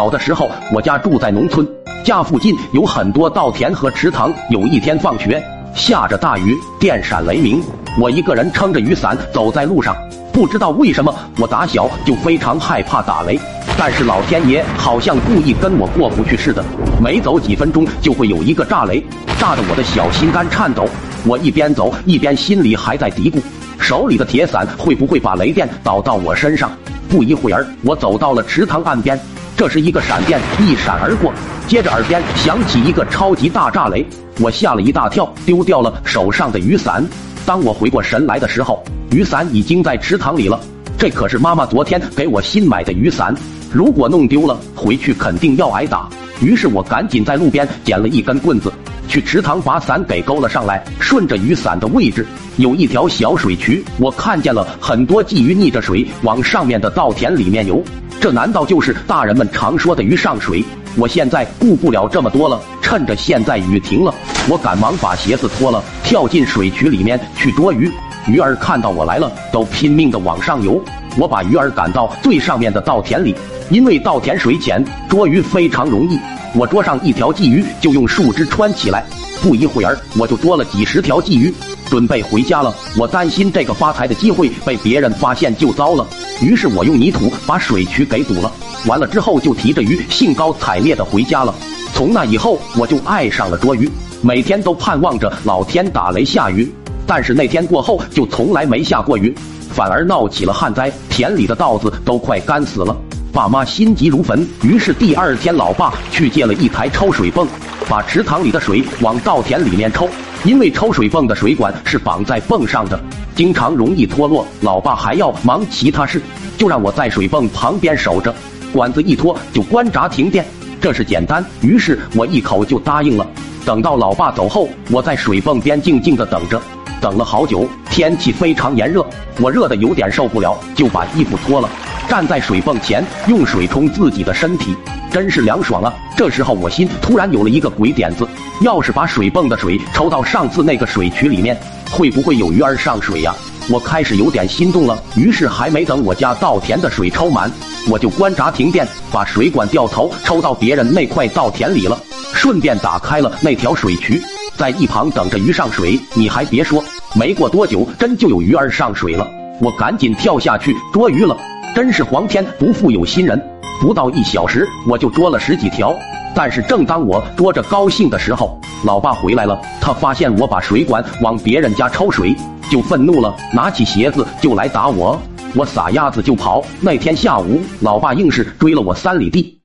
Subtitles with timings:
[0.00, 1.68] 小的时候，我家住在农村，
[2.02, 4.32] 家附近有很多稻田和池塘。
[4.48, 5.42] 有一天放学，
[5.74, 7.62] 下着大雨，电闪雷鸣，
[8.00, 9.94] 我一个人撑着雨伞走在路上。
[10.32, 13.38] 不知道为什么，我打小就非常害怕打雷，
[13.76, 16.64] 但是老天爷好像故意跟我过不去似的，
[16.98, 19.04] 每走几分钟就会有一个炸雷，
[19.38, 20.88] 炸得我的小心肝颤抖。
[21.26, 23.38] 我一边走一边心里还在嘀咕，
[23.78, 26.70] 手里的铁伞会不会把雷电导到我身上？
[27.10, 29.20] 不一会儿，我走到了池塘岸边。
[29.60, 31.34] 这时，一个闪电一闪而过，
[31.68, 34.06] 接着耳边响起一个超级大炸雷，
[34.38, 37.06] 我吓了一大跳，丢掉了手上的雨伞。
[37.44, 40.58] 当我回过神来的时候，雨伞已经在池塘里了。
[40.96, 43.34] 这可是妈妈昨天给我新买的雨伞，
[43.70, 46.08] 如果弄丢了，回去肯定要挨打。
[46.40, 48.72] 于是我赶紧在路边捡了一根棍子，
[49.10, 50.82] 去池塘把伞给勾了上来。
[51.00, 52.24] 顺着雨伞的位置，
[52.58, 57.82] 有一条小水渠，我看见了很多鲫鱼逆着水往上面的稻田里面游。
[58.20, 60.64] 这难道就是大人们常说的鱼上水？
[60.96, 64.14] 我现在顾不了这么多了，趁着现在雨停了，
[64.48, 67.90] 我赶忙把鞋子脱了，跳进水渠里面去捉鱼。
[68.28, 70.80] 鱼儿看到我来了，都拼命的往上游。
[71.18, 73.34] 我把鱼儿赶到最上面的稻田里，
[73.70, 76.16] 因为稻田水浅，捉鱼非常容易。
[76.52, 79.04] 我捉上一条鲫鱼，就用树枝穿起来。
[79.40, 81.54] 不一会儿，我就捉了几十条鲫鱼，
[81.88, 82.74] 准备回家了。
[82.98, 86.06] 我担心这个发财的机会被别人发现就糟了，
[86.42, 88.50] 于是我用泥土把水渠给堵了。
[88.86, 91.54] 完了之后，就提着鱼兴高采烈的回家了。
[91.94, 93.88] 从那以后，我就爱上了捉鱼，
[94.20, 96.70] 每天都盼望着老天打雷下雨。
[97.06, 99.34] 但是那天过后，就从来没下过雨，
[99.72, 102.96] 反而闹起了旱灾，田里的稻子都快干死了。
[103.32, 107.46] 爸妈心急如焚，于是第二天，老爸去借了一台抽水泵。
[107.88, 110.08] 把池塘里的水往稻田里面抽，
[110.44, 112.98] 因为抽水泵的水管是绑在泵上的，
[113.34, 114.46] 经常容易脱落。
[114.62, 116.20] 老爸还要忙其他事，
[116.58, 118.34] 就让我在水泵旁边守着，
[118.72, 120.44] 管子一脱就关闸停电，
[120.80, 121.44] 这是简单。
[121.62, 123.26] 于是我一口就答应了。
[123.64, 126.60] 等到老爸走后，我在水泵边静静的等着，
[127.00, 127.68] 等了好久。
[127.90, 129.04] 天气非常炎热，
[129.40, 131.68] 我热的有点受不了，就把衣服脱了，
[132.10, 134.74] 站在水泵前用水冲自己的身体。
[135.12, 135.94] 真是凉爽啊！
[136.16, 138.26] 这时候我心突然有了一个鬼点子，
[138.62, 141.56] 要是把水泵的水抽到上次那个水渠里面，
[141.88, 143.32] 会不会有鱼儿上水呀？
[143.70, 145.00] 我开始有点心动了。
[145.14, 147.48] 于是还没等我家稻田的水抽满，
[147.88, 151.96] 我就关闸停电，把水管掉头抽到别人那块稻田里了，
[152.34, 154.20] 顺便打开了那条水渠，
[154.56, 155.98] 在一旁等着鱼上水。
[156.14, 156.82] 你还别说，
[157.14, 159.28] 没过多久，真就有鱼儿上水了。
[159.60, 161.36] 我赶紧跳下去捉鱼了，
[161.74, 163.40] 真是皇天不负有心人。
[163.80, 165.94] 不到一小时，我就捉了十几条。
[166.34, 169.60] 但是正当我捉着高兴的时候，老爸回来了。
[169.80, 172.34] 他发现我把水管往别人家抽水，
[172.70, 175.20] 就愤怒了，拿起鞋子就来打我。
[175.54, 176.62] 我撒丫子就跑。
[176.80, 179.59] 那天下午，老爸硬是追了我三里地。